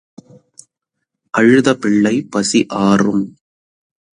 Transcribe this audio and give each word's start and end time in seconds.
அழுத 1.33 1.69
பிள்ளை 1.75 2.15
பசி 2.31 2.59
ஆறும். 2.85 3.25